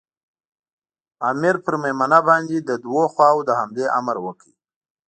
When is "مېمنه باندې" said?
1.81-2.57